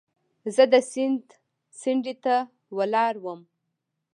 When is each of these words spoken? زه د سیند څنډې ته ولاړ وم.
زه 0.55 0.63
د 0.73 0.75
سیند 0.91 1.25
څنډې 1.79 2.13
ته 2.23 2.35
ولاړ 2.77 3.13
وم. 3.23 3.41